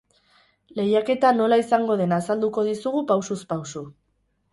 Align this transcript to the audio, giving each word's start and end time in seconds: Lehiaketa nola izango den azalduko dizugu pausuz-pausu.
Lehiaketa 0.77 1.33
nola 1.35 1.59
izango 1.63 1.97
den 1.99 2.15
azalduko 2.17 2.63
dizugu 2.69 3.05
pausuz-pausu. 3.13 3.85